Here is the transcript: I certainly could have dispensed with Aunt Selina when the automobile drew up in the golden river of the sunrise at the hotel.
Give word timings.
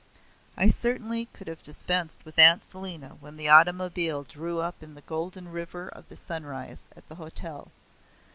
I 0.57 0.67
certainly 0.69 1.27
could 1.27 1.47
have 1.47 1.61
dispensed 1.61 2.25
with 2.25 2.39
Aunt 2.39 2.63
Selina 2.63 3.17
when 3.19 3.37
the 3.37 3.49
automobile 3.49 4.23
drew 4.23 4.57
up 4.59 4.81
in 4.81 4.95
the 4.95 5.01
golden 5.01 5.49
river 5.51 5.89
of 5.89 6.09
the 6.09 6.15
sunrise 6.15 6.87
at 6.95 7.07
the 7.07 7.13
hotel. 7.21 7.67